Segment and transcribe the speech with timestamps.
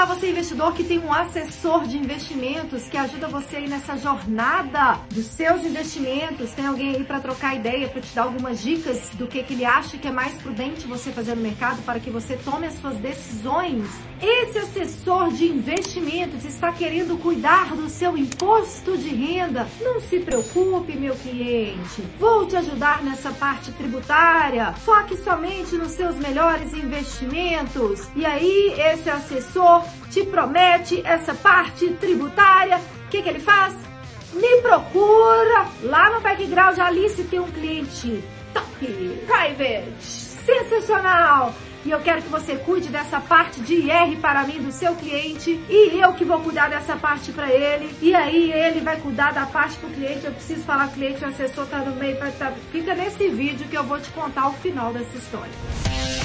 [0.00, 4.98] Olá, você investidor que tem um assessor de investimentos que ajuda você aí nessa jornada
[5.10, 6.52] dos seus investimentos.
[6.52, 9.66] Tem alguém aí para trocar ideia, para te dar algumas dicas do que, que ele
[9.66, 12.96] acha que é mais prudente você fazer no mercado para que você tome as suas
[12.96, 13.90] decisões.
[14.22, 19.68] Esse assessor de investimentos está querendo cuidar do seu imposto de renda.
[19.82, 22.02] Não se preocupe, meu cliente.
[22.18, 24.72] Vou te ajudar nessa parte tributária.
[24.72, 28.08] Foque somente nos seus melhores investimentos.
[28.16, 32.78] E aí, esse assessor te promete essa parte tributária.
[33.06, 33.74] O que, que ele faz?
[34.32, 36.78] Me procura lá no background.
[36.78, 41.54] Alice tem um cliente top, private, sensacional.
[41.84, 45.58] E eu quero que você cuide dessa parte de IR para mim do seu cliente
[45.68, 47.96] e eu que vou cuidar dessa parte para ele.
[48.02, 50.26] E aí ele vai cuidar da parte pro cliente.
[50.26, 52.52] Eu preciso falar o cliente, o assessor tá no meio, tá...
[52.70, 56.19] fica nesse vídeo que eu vou te contar o final dessa história.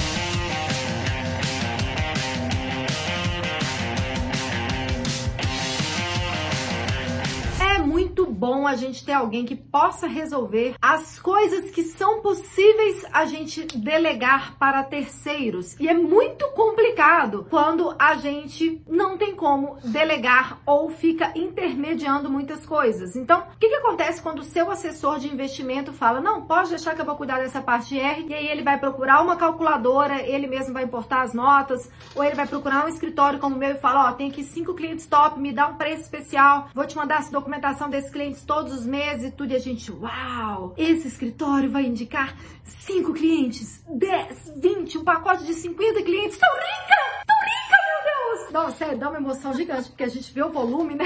[8.36, 13.64] Bom a gente ter alguém que possa resolver as coisas que são possíveis a gente
[13.78, 15.78] delegar para terceiros.
[15.80, 22.66] E é muito complicado quando a gente não tem como delegar ou fica intermediando muitas
[22.66, 23.16] coisas.
[23.16, 26.94] Então, o que, que acontece quando o seu assessor de investimento fala: não, pode deixar
[26.94, 30.22] que eu vou cuidar dessa parte de R, e aí ele vai procurar uma calculadora,
[30.22, 33.70] ele mesmo vai importar as notas, ou ele vai procurar um escritório como o meu
[33.70, 36.86] e fala: ó, oh, tem aqui cinco clientes top, me dá um preço especial, vou
[36.86, 40.74] te mandar essa documentação desses clientes todos os meses e tudo, e a gente, uau,
[40.76, 46.96] esse escritório vai indicar 5 clientes, 10, 20, um pacote de 50 clientes, tão rica,
[47.26, 48.52] tão rica, meu Deus!
[48.52, 51.04] Não, sério, dá uma emoção gigante, porque a gente vê o volume, né?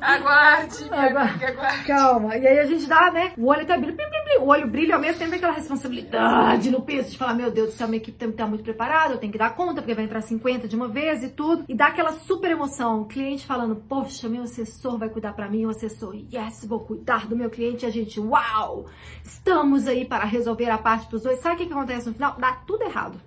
[0.00, 1.44] Aguarde, minha aguarde.
[1.44, 1.84] amiga, aguarde.
[1.84, 4.66] Calma, e aí a gente dá, né, o olho até brilha, blim, blim, o olho
[4.66, 7.98] brilha ao mesmo tempo aquela responsabilidade no peso de falar, meu Deus do céu, minha
[7.98, 10.68] equipe tem que estar muito preparada, eu tenho que dar conta, porque vai entrar 50
[10.68, 14.42] de uma vez e tudo, e dá aquela super emoção, o cliente falando, poxa, meu
[14.42, 17.90] assessor vai cuidar para mim, o assessor, yes, vou cuidar do meu cliente, e a
[17.90, 18.86] gente, uau,
[19.22, 21.40] estamos aí para resolver a parte dos dois.
[21.40, 22.36] Sabe o que, que acontece no final?
[22.38, 23.20] Dá tudo errado.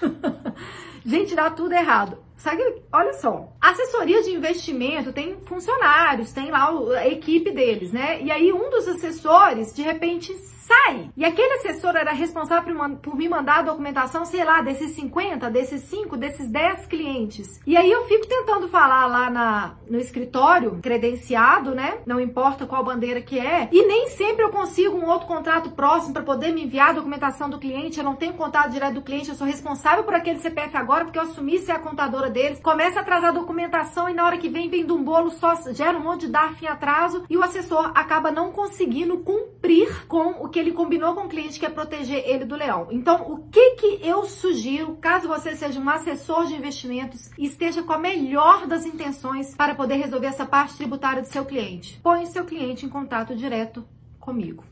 [1.04, 2.18] gente, dá tudo errado.
[2.40, 8.22] Sabe, olha só, assessoria de investimento tem funcionários, tem lá a equipe deles, né?
[8.22, 10.34] E aí um dos assessores, de repente,
[10.70, 11.10] sai.
[11.16, 15.82] E aquele assessor era responsável por, me mandar a documentação, sei lá, desses 50, desses
[15.82, 17.60] 5, desses 10 clientes.
[17.66, 21.98] E aí eu fico tentando falar lá na, no escritório, credenciado, né?
[22.06, 23.68] Não importa qual bandeira que é.
[23.72, 27.50] E nem sempre eu consigo um outro contrato próximo para poder me enviar a documentação
[27.50, 27.98] do cliente.
[27.98, 31.18] Eu não tenho contato direto do cliente, eu sou responsável por aquele CPF agora, porque
[31.18, 34.48] eu assumi ser a contadora deles, começa a atrasar a documentação e na hora que
[34.48, 37.42] vem, vem de um bolo só, gera um monte de DARF em atraso e o
[37.42, 41.70] assessor acaba não conseguindo cumprir com o que ele combinou com o cliente, que é
[41.70, 42.88] proteger ele do leão.
[42.90, 47.82] Então, o que que eu sugiro, caso você seja um assessor de investimentos e esteja
[47.82, 52.00] com a melhor das intenções para poder resolver essa parte tributária do seu cliente?
[52.02, 53.84] Põe seu cliente em contato direto
[54.18, 54.64] comigo.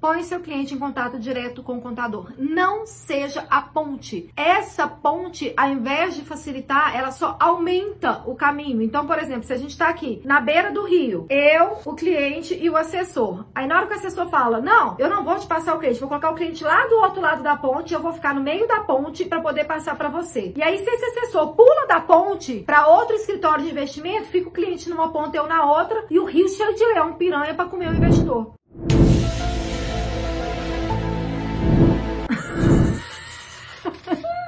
[0.00, 2.32] Põe seu cliente em contato direto com o contador.
[2.38, 4.30] Não seja a ponte.
[4.36, 8.82] Essa ponte, ao invés de facilitar, ela só aumenta o caminho.
[8.82, 12.54] Então, por exemplo, se a gente está aqui na beira do rio, eu, o cliente
[12.54, 13.44] e o assessor.
[13.54, 16.00] Aí na hora que o assessor fala: "Não, eu não vou te passar o cliente,
[16.00, 18.68] vou colocar o cliente lá do outro lado da ponte, eu vou ficar no meio
[18.68, 20.52] da ponte para poder passar para você".
[20.56, 24.52] E aí se esse assessor pula da ponte para outro escritório de investimento, fica o
[24.52, 27.88] cliente numa ponta eu na outra e o rio cheio de leão, piranha para comer
[27.88, 28.52] o investidor.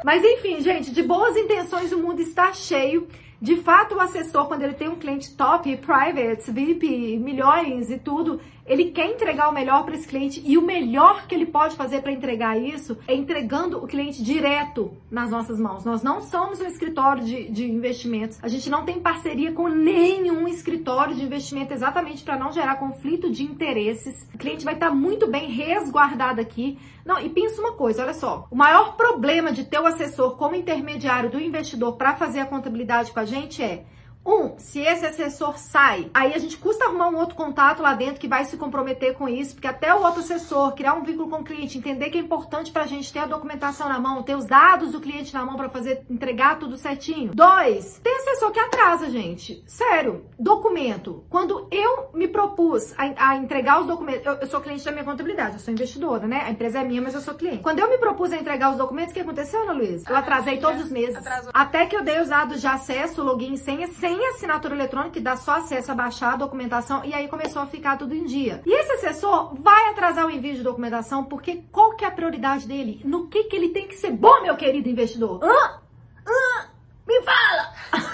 [0.08, 3.06] Mas enfim, gente, de boas intenções o mundo está cheio.
[3.42, 8.40] De fato, o assessor, quando ele tem um cliente top, private, VIP, milhões e tudo,
[8.68, 12.02] ele quer entregar o melhor para esse cliente e o melhor que ele pode fazer
[12.02, 15.84] para entregar isso é entregando o cliente direto nas nossas mãos.
[15.84, 20.46] Nós não somos um escritório de, de investimentos, a gente não tem parceria com nenhum
[20.46, 24.28] escritório de investimento exatamente para não gerar conflito de interesses.
[24.34, 26.78] O cliente vai estar tá muito bem resguardado aqui.
[27.04, 28.46] Não, e pensa uma coisa, olha só.
[28.50, 33.12] O maior problema de ter o assessor como intermediário do investidor para fazer a contabilidade
[33.12, 33.84] com a gente é
[34.24, 38.20] um, se esse assessor sai, aí a gente custa arrumar um outro contato lá dentro
[38.20, 41.36] que vai se comprometer com isso, porque até o outro assessor criar um vínculo com
[41.36, 44.46] o cliente, entender que é importante pra gente ter a documentação na mão, ter os
[44.46, 47.32] dados do cliente na mão para fazer entregar tudo certinho.
[47.34, 49.62] Dois, tem assessor que atrasa, gente.
[49.66, 51.24] Sério, documento.
[51.30, 55.04] Quando eu me propus a, a entregar os documentos, eu, eu, sou cliente da minha
[55.04, 56.42] contabilidade, eu sou investidora, né?
[56.44, 57.62] A empresa é minha, mas eu sou cliente.
[57.62, 60.04] Quando eu me propus a entregar os documentos, o que aconteceu, Ana Luísa?
[60.08, 61.18] Eu atrasei todos os meses.
[61.52, 65.20] Até que eu dei os dados de acesso, login e senha, sem sem assinatura eletrônica
[65.20, 68.62] dá só acesso a baixar a documentação e aí começou a ficar tudo em dia.
[68.64, 72.66] E esse assessor vai atrasar o envio de documentação porque qual que é a prioridade
[72.66, 73.02] dele?
[73.04, 75.44] No que que ele tem que ser bom, meu querido investidor?
[75.44, 75.80] Hã?
[76.26, 76.68] Hã?
[77.06, 77.74] Me fala!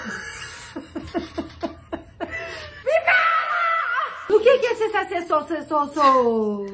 [2.85, 3.25] Me fala!
[4.29, 6.03] O que que esse assessor, assessor, assessor...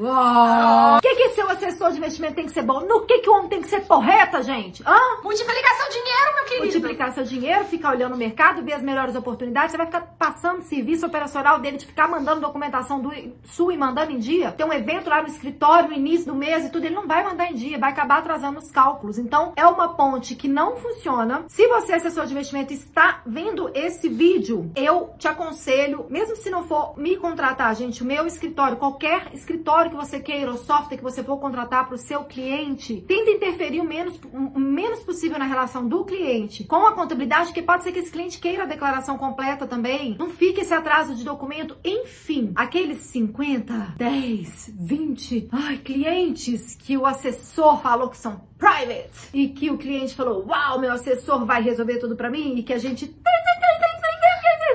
[0.02, 0.98] Oh.
[0.98, 2.82] O que que seu assessor de investimento tem que ser bom?
[2.82, 4.82] No que que o homem tem que ser correta, gente?
[4.84, 5.22] Hã?
[5.24, 5.81] Multiplicação!
[6.60, 9.72] Multiplicar seu dinheiro, ficar olhando o mercado, ver as melhores oportunidades.
[9.72, 13.12] Você vai ficar passando serviço operacional dele, de ficar mandando documentação do
[13.44, 14.52] Sul e mandando em dia.
[14.52, 16.86] Tem um evento lá no escritório no início do mês e tudo.
[16.86, 19.18] Ele não vai mandar em dia, vai acabar atrasando os cálculos.
[19.18, 21.44] Então, é uma ponte que não funciona.
[21.48, 26.68] Se você, assessor de investimento, está vendo esse vídeo, eu te aconselho, mesmo se não
[26.68, 31.04] for me contratar, gente, o meu escritório, qualquer escritório que você queira, ou software que
[31.04, 35.46] você for contratar para o seu cliente, tenta interferir o menos, o menos possível na
[35.46, 39.18] relação do cliente com a contabilidade, que pode ser que esse cliente queira a declaração
[39.18, 40.11] completa também.
[40.18, 41.78] Não fique esse atraso de documento.
[41.84, 49.50] Enfim, aqueles 50, 10, 20 ai, clientes que o assessor falou que são private e
[49.50, 52.78] que o cliente falou: Uau, meu assessor vai resolver tudo para mim e que a
[52.78, 53.14] gente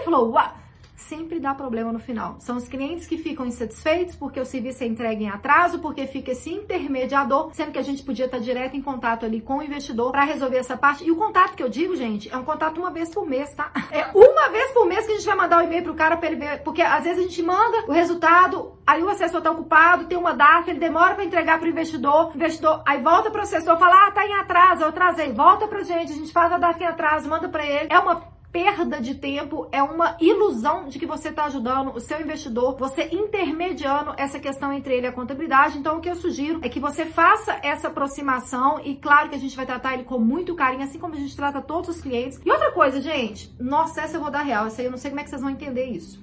[0.05, 0.66] falou: Uau
[1.09, 2.37] sempre dá problema no final.
[2.39, 6.33] São os clientes que ficam insatisfeitos porque o serviço é entregue em atraso, porque fica
[6.33, 10.11] esse intermediador, sendo que a gente podia estar direto em contato ali com o investidor
[10.13, 11.05] para resolver essa parte.
[11.05, 13.71] E o contato que eu digo, gente, é um contato uma vez por mês, tá?
[13.91, 16.17] É uma vez por mês que a gente vai mandar o um e-mail pro cara
[16.17, 19.51] para ele ver, porque às vezes a gente manda o resultado, aí o assessor tá
[19.51, 23.79] ocupado, tem uma DAF, ele demora para entregar pro investidor, investidor aí volta pro assessor,
[23.79, 25.33] fala: "Ah, tá em atraso, eu atrasei".
[25.33, 27.89] Volta pra gente, a gente faz a DAF em atraso, manda para ele.
[27.91, 32.19] É uma perda de tempo, é uma ilusão de que você está ajudando o seu
[32.19, 35.77] investidor, você intermediando essa questão entre ele e a contabilidade.
[35.77, 39.39] Então, o que eu sugiro é que você faça essa aproximação e, claro, que a
[39.39, 42.41] gente vai tratar ele com muito carinho, assim como a gente trata todos os clientes.
[42.47, 45.11] E outra coisa, gente, nossa, essa eu vou dar real, essa aí eu não sei
[45.11, 46.19] como é que vocês vão entender isso.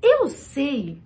[0.00, 1.02] Eu sei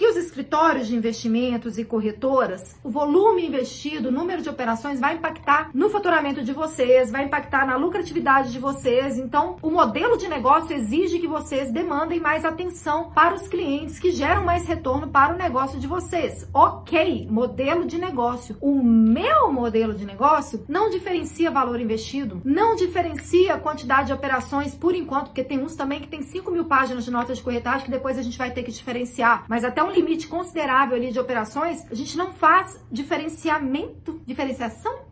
[0.00, 5.16] que os escritórios de investimentos e corretoras, o volume investido, o número de operações vai
[5.16, 9.18] impactar no faturamento de vocês, vai impactar na lucratividade de vocês.
[9.18, 14.10] Então, o modelo de negócio exige que vocês demandem mais atenção para os clientes que
[14.10, 16.48] geram mais retorno para o negócio de vocês.
[16.54, 18.56] Ok, modelo de negócio.
[18.58, 24.94] O meu modelo de negócio não diferencia valor investido, não diferencia quantidade de operações por
[24.94, 27.90] enquanto, porque tem uns também que tem 5 mil páginas de notas de corretagem que
[27.90, 29.44] depois a gente vai ter que diferenciar.
[29.46, 35.09] Mas até um um limite considerável ali de operações, a gente não faz diferenciamento, diferenciação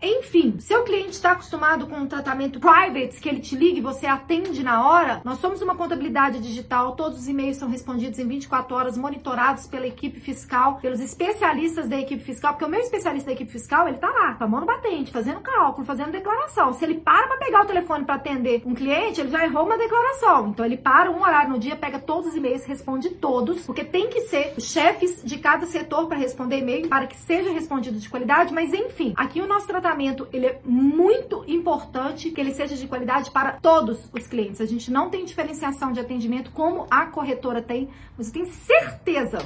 [0.00, 4.06] enfim, seu cliente está acostumado com um tratamento private, que ele te liga e você
[4.06, 8.76] atende na hora, nós somos uma contabilidade digital, todos os e-mails são respondidos em 24
[8.76, 13.32] horas, monitorados pela equipe fiscal, pelos especialistas da equipe fiscal, porque o meu especialista da
[13.32, 16.72] equipe fiscal, ele tá lá, com a mão no batente, fazendo cálculo, fazendo declaração.
[16.72, 19.76] Se ele para para pegar o telefone para atender um cliente, ele já errou uma
[19.76, 20.48] declaração.
[20.48, 24.08] Então ele para um horário no dia, pega todos os e-mails, responde todos, porque tem
[24.08, 28.08] que ser os chefes de cada setor para responder e-mail, para que seja respondido de
[28.08, 32.76] qualidade, mas enfim, aqui o nosso tratamento tratamento ele é muito importante que ele seja
[32.76, 34.60] de qualidade para todos os clientes.
[34.60, 37.88] A gente não tem diferenciação de atendimento como a corretora tem.
[38.16, 39.38] Você tem certeza,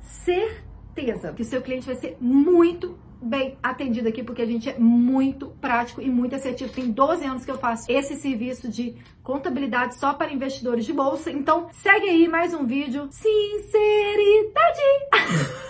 [0.00, 5.48] certeza que seu cliente vai ser muito bem atendido aqui, porque a gente é muito
[5.60, 6.72] prático e muito assertivo.
[6.72, 11.30] Tem 12 anos que eu faço esse serviço de contabilidade só para investidores de bolsa.
[11.30, 13.08] Então, segue aí mais um vídeo.
[13.10, 14.80] Sinceridade!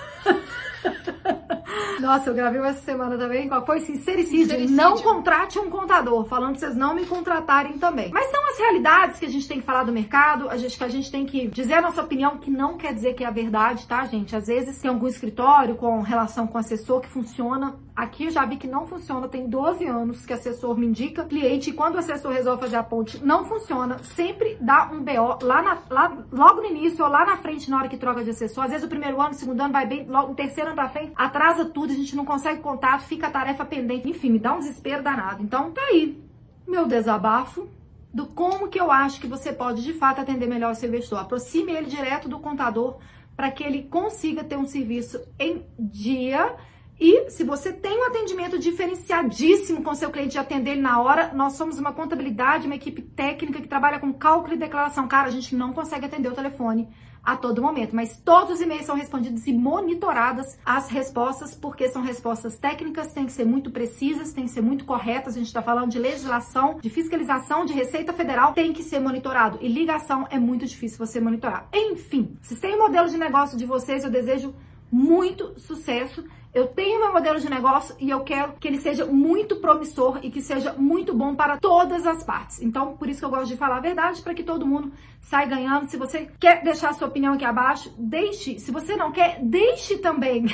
[2.06, 3.49] Nossa, eu gravei essa semana também.
[3.49, 3.81] Qual foi?
[3.81, 4.47] Sincericídio.
[4.47, 4.76] Sincericídio.
[4.76, 8.10] Não contrate um contador, falando pra vocês não me contratarem também.
[8.13, 10.84] Mas são as realidades que a gente tem que falar do mercado, a gente, que
[10.84, 13.31] a gente tem que dizer a nossa opinião, que não quer dizer que é a
[13.32, 14.36] verdade, tá, gente?
[14.36, 17.75] Às vezes tem algum escritório com relação com assessor que funciona.
[17.96, 21.72] Aqui já vi que não funciona, tem 12 anos que assessor me indica cliente e
[21.72, 23.98] quando o assessor resolve fazer a ponte, não funciona.
[24.03, 27.79] Sempre dá um BO lá, na, lá logo no início ou lá na frente na
[27.79, 28.65] hora que troca de assessor.
[28.65, 30.91] Às vezes o primeiro ano, o segundo ano vai bem, logo o terceiro ano pra
[30.91, 34.10] frente, atrasa tudo, a gente não consegue contato, fica a tarefa pendente.
[34.10, 35.43] Enfim, me dá um desespero danado.
[35.43, 36.22] Então, tá aí
[36.67, 37.69] meu desabafo
[38.12, 41.20] do como que eu acho que você pode de fato atender melhor o seu investidor.
[41.20, 42.98] Aproxime ele direto do contador
[43.36, 46.55] para que ele consiga ter um serviço em dia.
[46.98, 51.32] E se você tem um atendimento diferenciadíssimo com seu cliente de atender ele na hora,
[51.34, 55.06] nós somos uma contabilidade, uma equipe técnica que trabalha com cálculo e declaração.
[55.06, 56.88] Cara, a gente não consegue atender o telefone
[57.22, 62.00] a todo momento, mas todos os e-mails são respondidos e monitoradas as respostas, porque são
[62.00, 65.34] respostas técnicas, têm que ser muito precisas, têm que ser muito corretas.
[65.34, 69.58] A gente está falando de legislação, de fiscalização, de Receita Federal, tem que ser monitorado.
[69.60, 71.69] E ligação é muito difícil você monitorar.
[71.74, 74.55] Enfim, se tem o modelo de negócio de vocês, eu desejo
[74.96, 76.24] muito sucesso.
[76.55, 80.31] Eu tenho meu modelo de negócio e eu quero que ele seja muito promissor e
[80.31, 82.62] que seja muito bom para todas as partes.
[82.62, 85.46] Então, por isso que eu gosto de falar a verdade, para que todo mundo saia
[85.46, 85.91] ganhando.
[85.91, 88.58] Se você quer deixar sua opinião aqui abaixo, deixe.
[88.58, 90.46] Se você não quer, deixe também.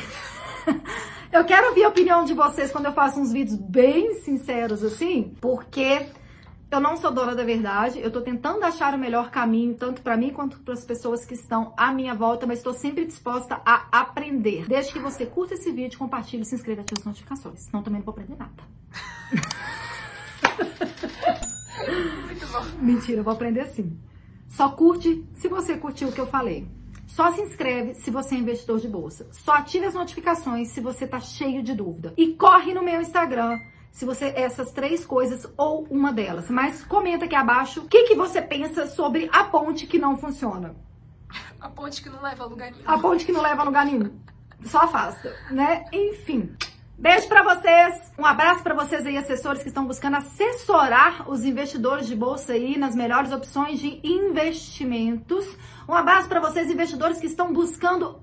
[1.32, 5.36] eu quero ouvir a opinião de vocês quando eu faço uns vídeos bem sinceros assim,
[5.40, 6.06] porque
[6.72, 10.16] Eu não sou dona da verdade, eu tô tentando achar o melhor caminho, tanto para
[10.16, 13.88] mim quanto para as pessoas que estão à minha volta, mas estou sempre disposta a
[13.92, 14.64] aprender.
[14.66, 17.60] Desde que você curta esse vídeo, compartilhe, se inscreva e ative as notificações.
[17.60, 18.62] Senão também não vou aprender nada.
[22.26, 22.64] Muito bom.
[22.80, 23.94] Mentira, eu vou aprender sim.
[24.48, 26.66] Só curte se você curtiu o que eu falei.
[27.06, 29.28] Só se inscreve se você é investidor de bolsa.
[29.30, 32.14] Só ative as notificações se você tá cheio de dúvida.
[32.16, 33.60] E corre no meu Instagram
[33.92, 36.50] se você essas três coisas ou uma delas.
[36.50, 40.74] Mas comenta aqui abaixo o que, que você pensa sobre a ponte que não funciona.
[41.60, 42.84] A ponte que não leva a lugar nenhum.
[42.86, 44.18] A ponte que não leva a lugar nenhum.
[44.64, 45.84] Só afasta, né?
[45.92, 46.56] Enfim.
[47.02, 52.06] Beijo pra vocês, um abraço pra vocês aí, assessores que estão buscando assessorar os investidores
[52.06, 55.44] de bolsa aí nas melhores opções de investimentos.
[55.88, 58.20] Um abraço pra vocês, investidores que estão buscando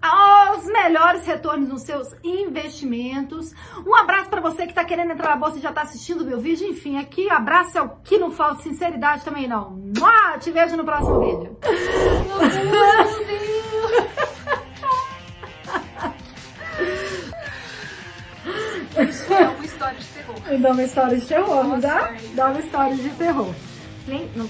[0.53, 3.53] os melhores retornos nos seus investimentos.
[3.85, 6.39] Um abraço pra você que tá querendo entrar na bolsa e já tá assistindo meu
[6.39, 6.65] vídeo.
[6.65, 9.77] Enfim, aqui abraço é o que não falta, sinceridade também não.
[10.39, 11.57] Te vejo no próximo vídeo.
[11.65, 13.68] Meu Deus, meu Deus.
[20.49, 20.61] Terror.
[20.61, 22.11] Dá uma história de terror, não dá?
[22.11, 23.53] Nossa, Dá uma história de terror.
[24.35, 24.49] Não.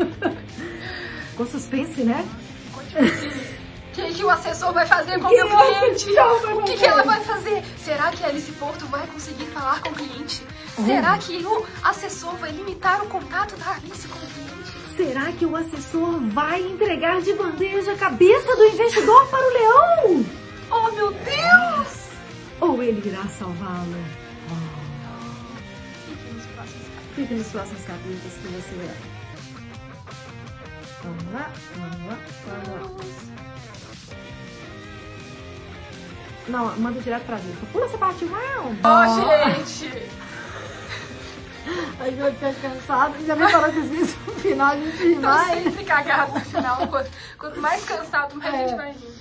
[1.36, 2.24] Com suspense, né?
[2.66, 3.60] Ficou difícil.
[3.92, 6.06] Que, que o assessor vai fazer com o meu cliente?
[6.56, 7.62] O que, que ela vai fazer?
[7.76, 10.42] Será que a Alice Porto vai conseguir falar com o cliente?
[10.86, 14.70] Será que o assessor vai limitar o contato da Alice com o cliente?
[14.96, 20.24] Será que o assessor vai entregar de bandeja a cabeça do investidor para o leão?
[20.70, 21.99] Oh, meu Deus!
[22.60, 23.96] Ou ele irá salvá-lo?
[26.06, 27.14] Fique nos próximos capítulos.
[27.14, 28.94] Fique nos próximos capítulos que você verá.
[31.02, 33.04] Vamos lá, vamos lá, vamos lá.
[36.48, 37.56] Não, manda direto pra vida.
[37.72, 38.74] Pula essa parte, uau!
[38.84, 40.10] Oh, gente!
[42.00, 43.14] A gente vai ficar cansado.
[43.26, 45.62] Já me falou que isso no final a gente ri mais.
[45.62, 46.88] sempre cagado no final.
[47.38, 48.66] Quanto, mais cansado, mais a É.
[48.68, 49.14] gente vai rir.